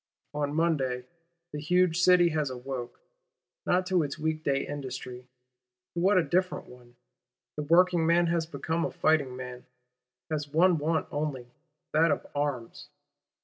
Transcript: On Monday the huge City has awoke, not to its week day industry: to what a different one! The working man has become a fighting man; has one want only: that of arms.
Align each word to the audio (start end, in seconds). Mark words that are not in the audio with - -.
On 0.33 0.55
Monday 0.55 1.05
the 1.51 1.59
huge 1.59 2.01
City 2.01 2.29
has 2.29 2.49
awoke, 2.49 2.99
not 3.67 3.85
to 3.85 4.01
its 4.01 4.17
week 4.17 4.43
day 4.43 4.65
industry: 4.65 5.27
to 5.93 5.99
what 5.99 6.17
a 6.17 6.23
different 6.23 6.65
one! 6.65 6.95
The 7.55 7.61
working 7.61 8.07
man 8.07 8.25
has 8.25 8.47
become 8.47 8.83
a 8.83 8.89
fighting 8.89 9.35
man; 9.35 9.67
has 10.31 10.47
one 10.51 10.79
want 10.79 11.07
only: 11.11 11.51
that 11.93 12.09
of 12.09 12.25
arms. 12.33 12.87